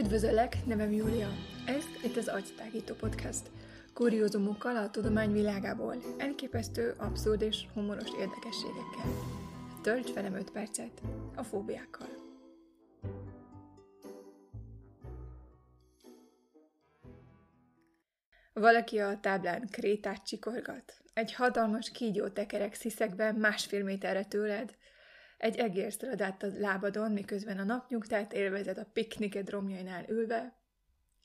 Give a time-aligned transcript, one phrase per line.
[0.00, 1.28] Üdvözöllek, nevem Júlia.
[1.66, 3.50] Ez itt az Agytágító Podcast.
[3.94, 9.10] Kuriózumokkal a tudomány világából, elképesztő, abszurd és humoros érdekességekkel.
[9.82, 11.00] Tölts velem 5 percet
[11.34, 12.08] a fóbiákkal.
[18.52, 20.94] Valaki a táblán krétát csikorgat.
[21.12, 24.74] Egy hatalmas kígyó tekerek sziszekben másfél méterre tőled,
[25.40, 30.58] egy egész át a lábadon, miközben a napnyugtát élvezed a pikniked romjainál ülve.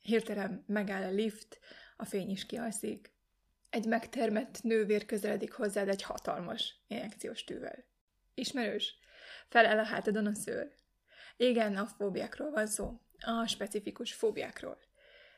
[0.01, 1.59] Hirtelen megáll a lift,
[1.97, 3.11] a fény is kialszik.
[3.69, 7.83] Egy megtermett nővér közeledik hozzád egy hatalmas injekciós tűvel.
[8.33, 8.95] Ismerős?
[9.47, 10.71] Felel a hátadon a szőr.
[11.37, 12.99] Igen, a fóbiákról van szó.
[13.19, 14.77] A specifikus fóbiákról.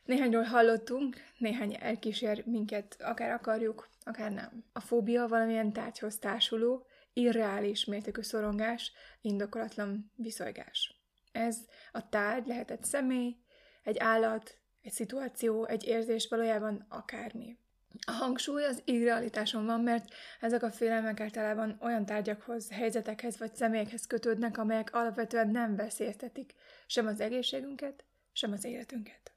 [0.04, 4.64] Néhányról hallottunk, néhány elkísér minket, akár akarjuk, akár nem.
[4.74, 6.86] A fóbia valamilyen tárgyhoz társuló,
[7.18, 11.02] irreális mértékű szorongás, indokolatlan viszolygás.
[11.32, 11.58] Ez
[11.92, 13.36] a tárgy lehet egy személy,
[13.84, 17.58] egy állat, egy szituáció, egy érzés, valójában akármi.
[18.06, 24.08] A hangsúly az irrealitáson van, mert ezek a félelmek általában olyan tárgyakhoz, helyzetekhez vagy személyekhez
[24.08, 26.54] kötődnek, amelyek alapvetően nem veszélyeztetik
[26.88, 29.32] sem az egészségünket, sem az életünket.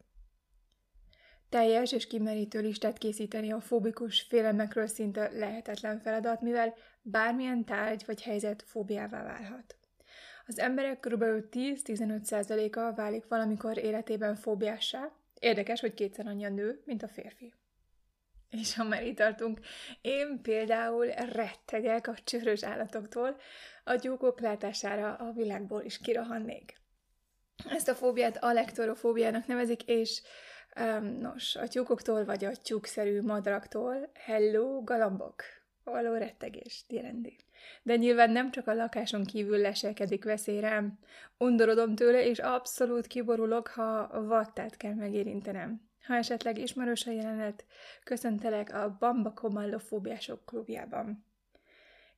[1.49, 8.23] Teljes és kimerítő listát készíteni a fóbikus félelmekről szinte lehetetlen feladat, mivel bármilyen tárgy vagy
[8.23, 9.77] helyzet fóbiává válhat.
[10.47, 11.25] Az emberek kb.
[11.51, 15.13] 10-15%-a válik valamikor életében fóbiássá.
[15.39, 17.55] Érdekes, hogy kétszer annyi a nő, mint a férfi.
[18.51, 19.61] És ha már itt tartunk,
[20.01, 23.37] én például rettegek a csörös állatoktól,
[23.85, 26.75] a tyúkok látására a világból is kirohannék.
[27.69, 30.23] Ezt a fóbiát alektorofóbiának nevezik, és
[30.77, 35.43] Um, nos, a tyúkoktól vagy a tyúkszerű madaraktól hello galambok
[35.85, 37.37] való rettegést jelenti.
[37.83, 40.99] De nyilván nem csak a lakáson kívül leselkedik veszély rám,
[41.39, 45.89] undorodom tőle, és abszolút kiborulok, ha vattát kell megérintenem.
[46.07, 47.65] Ha esetleg ismerős a jelenet,
[48.05, 51.25] köszöntelek a Bamba Komallofóbiások klubjában.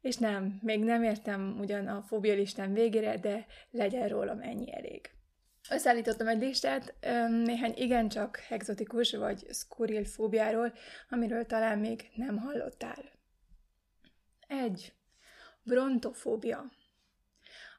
[0.00, 5.10] És nem, még nem értem ugyan a fóbialistán végére, de legyen rólam ennyi elég.
[5.70, 6.94] Összeállítottam egy listát
[7.44, 10.72] néhány igencsak egzotikus vagy skurril fóbiáról,
[11.10, 13.20] amiről talán még nem hallottál.
[14.52, 14.92] 1.
[15.62, 16.70] Brontofóbia.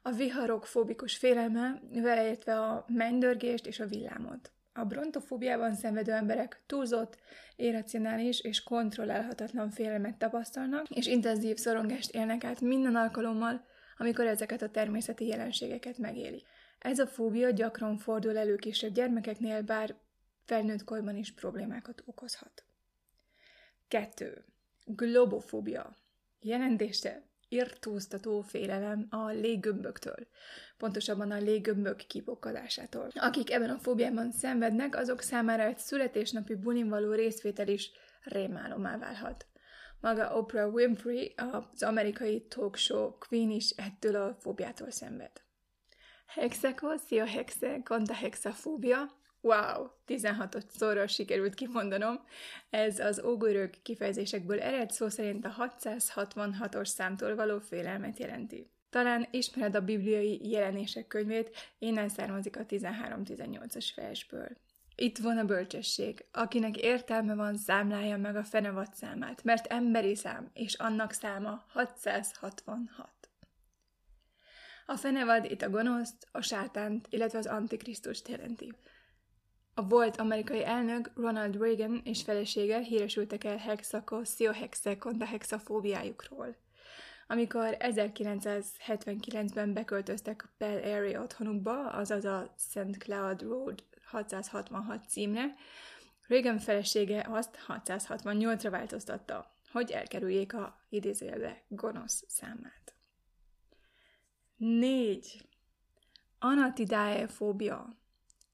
[0.02, 4.52] A viharok fóbikus félelme, vele értve a mennydörgést és a villámot.
[4.74, 7.18] A brontofóbiában szenvedő emberek túlzott,
[7.56, 13.66] irracionális és kontrollálhatatlan félelmet tapasztalnak, és intenzív szorongást élnek át minden alkalommal,
[13.98, 16.46] amikor ezeket a természeti jelenségeket megélik.
[16.80, 19.96] Ez a fóbia gyakran fordul elő kisebb gyermekeknél, bár
[20.46, 22.64] felnőtt korban is problémákat okozhat.
[23.88, 24.46] 2.
[24.86, 26.02] Globofóbia.
[26.44, 30.28] Jelentése irtóztató félelem a léggömböktől,
[30.78, 33.08] pontosabban a léggömbök kibokadásától.
[33.14, 37.92] Akik ebben a fóbiában szenvednek, azok számára egy születésnapi bulin való részvétel is
[38.24, 39.48] rémálomá válhat.
[40.00, 45.32] Maga Oprah Winfrey, az amerikai talk show Queen is ettől a fóbiától szenved.
[46.26, 49.22] Hexekossia hexe konta hexafóbia.
[49.44, 52.20] Wow, 16 szorról sikerült kimondanom.
[52.70, 58.72] Ez az ógörög kifejezésekből ered szó szerint a 666-os számtól való félelmet jelenti.
[58.90, 64.48] Talán ismered a bibliai jelenések könyvét, innen származik a 13-18-as versből.
[64.96, 70.50] Itt van a bölcsesség, akinek értelme van, számlálja meg a fenevad számát, mert emberi szám,
[70.54, 73.10] és annak száma 666.
[74.86, 78.74] A fenevad itt a gonoszt, a sátánt, illetve az antikrisztust jelenti.
[79.76, 83.58] A volt amerikai elnök Ronald Reagan és felesége híresültek el
[85.20, 86.56] a hexafóbiájukról.
[87.28, 92.98] Amikor 1979-ben beköltöztek Bell Area otthonukba, azaz a St.
[92.98, 95.56] Cloud Road 666 címre,
[96.28, 102.96] Reagan felesége azt 668-ra változtatta, hogy elkerüljék a idézőjelbe gonosz számát.
[104.58, 105.46] 4.
[106.40, 108.03] Anatidaefóbia.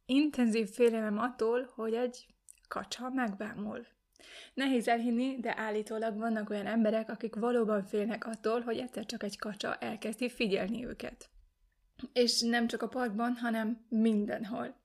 [0.09, 2.25] Intenzív félelem attól, hogy egy
[2.67, 3.87] kacsa megbámul.
[4.53, 9.39] Nehéz elhinni, de állítólag vannak olyan emberek, akik valóban félnek attól, hogy egyszer csak egy
[9.39, 11.29] kacsa elkezdi figyelni őket.
[12.13, 14.75] És nem csak a parkban, hanem mindenhol.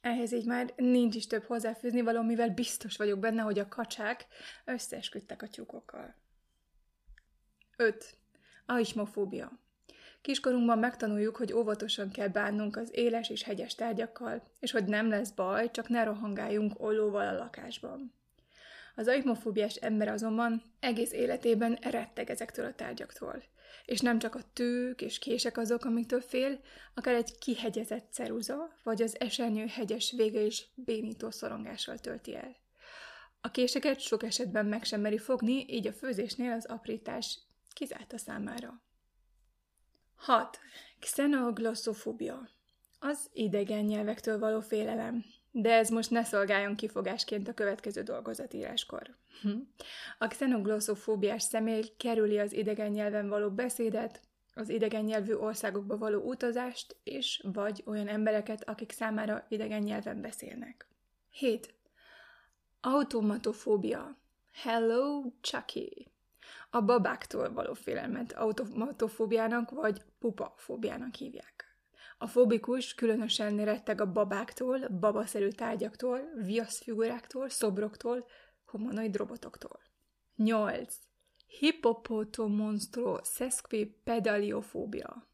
[0.00, 4.26] Ehhez így már nincs is több hozzáfűzni való, mivel biztos vagyok benne, hogy a kacsák
[4.64, 6.14] összeesküdtek a tyúkokkal.
[7.76, 8.18] 5.
[8.66, 9.63] Aismofóbia.
[10.24, 15.30] Kiskorunkban megtanuljuk, hogy óvatosan kell bánnunk az éles és hegyes tárgyakkal, és hogy nem lesz
[15.30, 18.14] baj, csak ne rohangáljunk ollóval a lakásban.
[18.94, 23.42] Az aimofóbiás ember azonban egész életében retteg ezektől a tárgyaktól.
[23.84, 26.60] És nem csak a tők és kések azok, amiktől fél,
[26.94, 32.56] akár egy kihegyezett ceruza, vagy az esernyő hegyes vége is bénító szorongással tölti el.
[33.40, 37.38] A késeket sok esetben meg sem meri fogni, így a főzésnél az aprítás
[37.72, 38.82] kizárta számára.
[40.16, 40.58] 6.
[41.00, 42.48] Xenoglosszofóbia.
[42.98, 45.24] Az idegen nyelvektől való félelem.
[45.50, 49.16] De ez most ne szolgáljon kifogásként a következő dolgozatíráskor.
[49.42, 49.50] Hm.
[50.18, 54.20] A xenoglosszofóbiás személy kerüli az idegen nyelven való beszédet,
[54.54, 60.86] az idegen nyelvű országokba való utazást, és vagy olyan embereket, akik számára idegen nyelven beszélnek.
[61.30, 61.74] 7.
[62.80, 64.16] Automatofóbia.
[64.52, 66.13] Hello, Chucky.
[66.70, 71.64] A babáktól való félelmet automatofóbiának vagy pupafóbiának hívják.
[72.18, 78.26] A fobikus különösen retteg a babáktól, babaszerű tárgyaktól, viaszfiguráktól, szobroktól,
[78.64, 79.80] humanoid robotoktól.
[80.36, 80.96] 8.
[81.46, 85.28] Hippopotomonstro sesqui pedaliofóbia.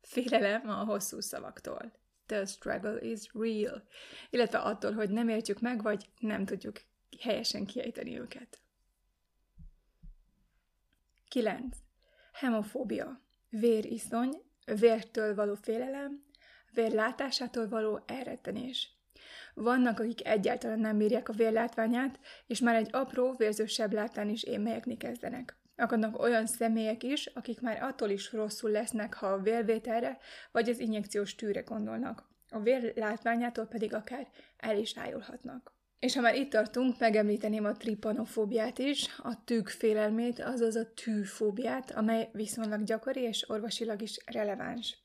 [0.00, 1.92] Félelem a hosszú szavaktól.
[2.26, 3.82] The struggle is real.
[4.30, 6.76] Illetve attól, hogy nem értjük meg, vagy nem tudjuk
[7.20, 8.60] helyesen kiejteni őket.
[11.28, 11.76] 9.
[12.32, 13.20] Hemofóbia.
[13.48, 14.42] Vériszony,
[14.80, 16.24] vértől való félelem,
[16.72, 18.90] vér látásától való elrettenés.
[19.54, 24.96] Vannak, akik egyáltalán nem bírják a vérlátványát, és már egy apró, vérzősebb látán is émelyekni
[24.96, 25.56] kezdenek.
[25.76, 30.18] Akadnak olyan személyek is, akik már attól is rosszul lesznek, ha a vérvételre
[30.52, 32.28] vagy az injekciós tűre gondolnak.
[32.50, 35.75] A vér látványától pedig akár el is ájulhatnak.
[35.98, 41.90] És ha már itt tartunk, megemlíteném a tripanofóbiát is, a tűk félelmét, azaz a tűfóbiát,
[41.90, 44.98] amely viszonylag gyakori és orvosilag is releváns.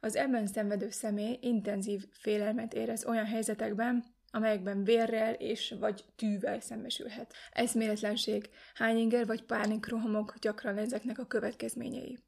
[0.00, 7.34] Az ebben szenvedő személy intenzív félelmet érez olyan helyzetekben, amelyekben vérrel és vagy tűvel szembesülhet.
[7.52, 12.18] Eszméletlenség, hányinger vagy pánikrohamok gyakran ezeknek a következményei.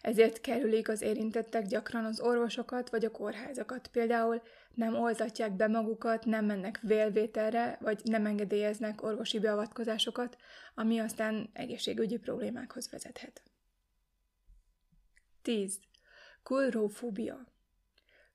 [0.00, 3.88] Ezért kerülik az érintettek gyakran az orvosokat vagy a kórházakat.
[3.88, 4.42] Például
[4.74, 10.36] nem oltatják be magukat, nem mennek vélvételre, vagy nem engedélyeznek orvosi beavatkozásokat,
[10.74, 13.42] ami aztán egészségügyi problémákhoz vezethet.
[15.42, 15.78] 10.
[16.42, 17.46] Kulrófóbia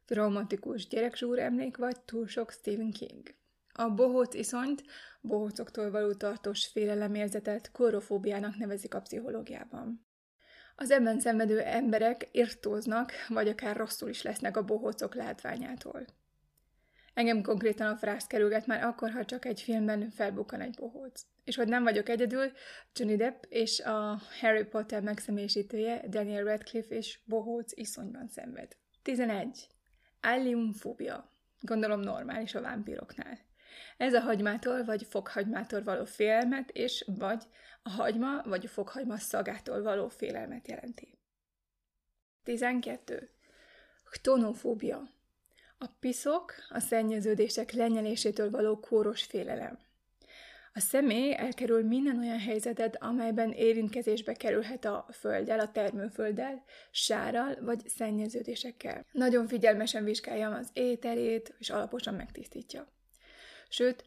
[0.05, 3.35] Traumatikus gyerekzsúr emlék vagy túl sok Stephen King.
[3.73, 4.83] A bohóc iszonyt,
[5.21, 10.06] bohócoktól való tartós félelemérzetet kulrofóbiának nevezik a pszichológiában.
[10.79, 16.05] Az ebben szenvedő emberek irtóznak, vagy akár rosszul is lesznek a bohócok látványától.
[17.13, 21.21] Engem konkrétan a frász kerülget már akkor, ha csak egy filmben felbukkan egy bohóc.
[21.43, 22.51] És hogy nem vagyok egyedül,
[22.93, 28.77] Johnny Depp és a Harry Potter megszemélyisítője Daniel Radcliffe és bohóc iszonyban szenved.
[29.01, 29.67] 11.
[30.21, 31.31] Alliumfóbia.
[31.59, 33.46] Gondolom normális a vámpíroknál.
[33.97, 37.43] Ez a hagymától vagy fokhagymától való félelmet, és vagy
[37.83, 41.17] a hagyma vagy a fokhagyma szagától való félelmet jelenti.
[42.43, 43.29] 12.
[44.11, 45.09] Chtonofóbia.
[45.77, 49.79] A piszok, a szennyeződések lenyelésétől való kóros félelem.
[50.77, 57.87] A személy elkerül minden olyan helyzetet, amelyben érintkezésbe kerülhet a földdel, a termőfölddel, sárral vagy
[57.87, 59.05] szennyeződésekkel.
[59.11, 62.87] Nagyon figyelmesen vizsgálja az ételét, és alaposan megtisztítja.
[63.69, 64.03] Sőt,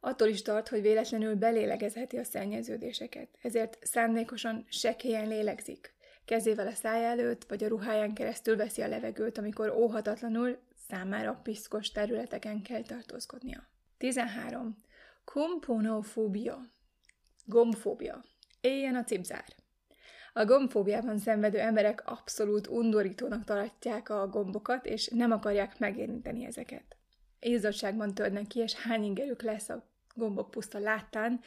[0.00, 5.94] attól is tart, hogy véletlenül belélegezheti a szennyeződéseket, ezért szándékosan sekélyen lélegzik.
[6.24, 11.90] Kezével a száj előtt, vagy a ruháján keresztül veszi a levegőt, amikor óhatatlanul számára piszkos
[11.90, 13.68] területeken kell tartózkodnia.
[13.98, 14.82] 13.
[15.24, 16.60] Komponofóbia.
[17.44, 18.24] Gombfóbia.
[18.60, 19.44] Éljen a cipzár.
[20.32, 26.96] A gombfóbiában szenvedő emberek abszolút undorítónak tartják a gombokat, és nem akarják megérinteni ezeket.
[27.44, 31.40] Izzadságban törnek ki, és hány ingerük lesz a gombok puszta láttán,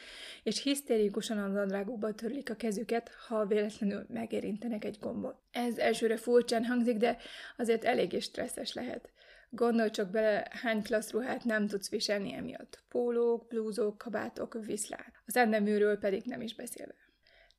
[0.44, 5.38] és hisztérikusan a nadrágukba törlik a kezüket, ha véletlenül megérintenek egy gombot.
[5.52, 7.18] Ez elsőre furcsán hangzik, de
[7.58, 9.12] azért eléggé stresszes lehet.
[9.50, 12.84] Gondolj csak bele, hány klassz ruhát nem tudsz viselni emiatt.
[12.90, 15.22] Pólók, blúzók, kabátok, viszlák.
[15.26, 16.96] Az enneműről pedig nem is beszélve.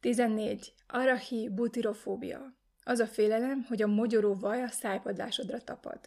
[0.00, 0.72] 14.
[0.86, 2.56] Arahi butirofóbia.
[2.82, 6.00] Az a félelem, hogy a mogyoró vaj a szájpadlásodra tapad.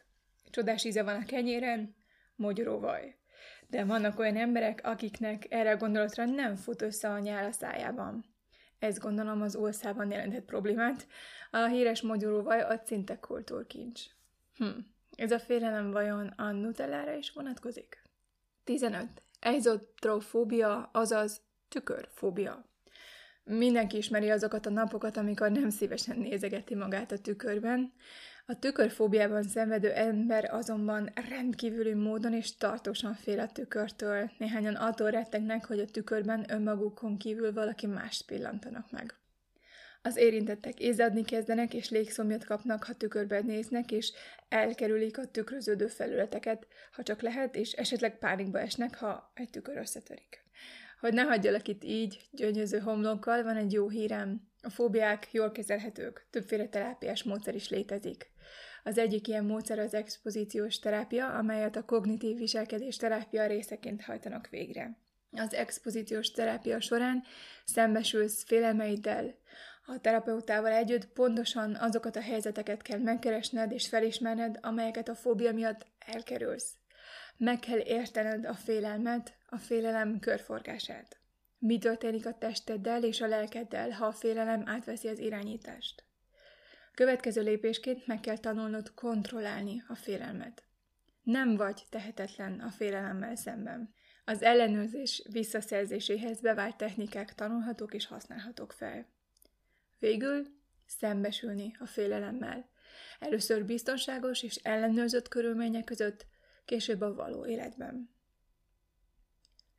[0.50, 1.96] Csodás íze van a kenyéren,
[2.36, 3.16] mogyoró vaj.
[3.68, 8.26] De vannak olyan emberek, akiknek erre a gondolatra nem fut össze a nyál a szájában.
[8.80, 11.08] Ez gondolom az országban jelentett problémát.
[11.52, 14.02] A híres magyaróvaj a szinte kultúrkincs.
[14.56, 14.70] Hm.
[15.16, 18.02] Ez a félelem vajon a nutellára is vonatkozik?
[18.64, 19.08] 15.
[19.40, 22.66] Eizotrofóbia, azaz tükörfóbia.
[23.44, 27.94] Mindenki ismeri azokat a napokat, amikor nem szívesen nézegeti magát a tükörben.
[28.52, 34.32] A tükörfóbiában szenvedő ember azonban rendkívüli módon és tartósan fél a tükörtől.
[34.38, 39.14] Néhányan attól rettegnek, hogy a tükörben önmagukon kívül valaki mást pillantanak meg.
[40.02, 44.12] Az érintettek ézadni kezdenek, és légszomjat kapnak, ha tükörben néznek, és
[44.50, 50.44] elkerülik a tükröződő felületeket, ha csak lehet, és esetleg pánikba esnek, ha egy tükör összetörik.
[51.00, 54.51] Hogy ne hagyjalak itt így, gyöngyöző homlokkal, van egy jó hírem.
[54.62, 58.32] A fóbiák jól kezelhetők, többféle terápiás módszer is létezik.
[58.84, 64.98] Az egyik ilyen módszer az expozíciós terápia, amelyet a kognitív viselkedés terápia részeként hajtanak végre.
[65.32, 67.24] Az expozíciós terápia során
[67.66, 69.36] szembesülsz félelmeiddel.
[69.86, 75.86] A terapeutával együtt pontosan azokat a helyzeteket kell megkeresned és felismerned, amelyeket a fóbia miatt
[76.00, 76.76] elkerülsz.
[77.38, 81.21] Meg kell értened a félelmet, a félelem körforgását.
[81.64, 86.04] Mi történik a testeddel és a lelkeddel, ha a félelem átveszi az irányítást?
[86.94, 90.64] Következő lépésként meg kell tanulnod kontrollálni a félelmet.
[91.24, 93.94] Nem vagy tehetetlen a félelemmel szemben.
[94.26, 99.06] Az ellenőrzés visszaszerzéséhez bevált technikák tanulhatók és használhatók fel.
[100.00, 100.48] Végül
[100.86, 102.70] szembesülni a félelemmel.
[103.20, 106.26] Először biztonságos és ellenőrzött körülmények között,
[106.66, 108.20] később a való életben.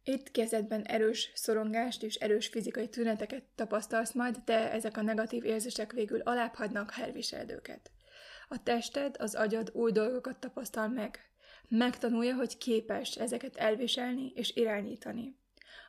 [0.05, 5.93] Itt kezdetben erős szorongást és erős fizikai tüneteket tapasztalsz majd, de ezek a negatív érzések
[5.93, 7.91] végül alábbhagynak, ha elviseled őket.
[8.49, 11.19] A tested, az agyad új dolgokat tapasztal meg.
[11.69, 15.37] Megtanulja, hogy képes ezeket elviselni és irányítani.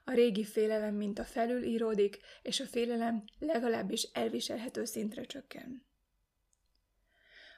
[0.05, 5.85] A régi félelem mint a felül íródik, és a félelem legalábbis elviselhető szintre csökken.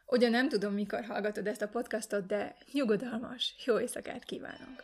[0.05, 4.83] Ugyan nem tudom, mikor hallgatod ezt a podcastot, de nyugodalmas, jó éjszakát kívánok!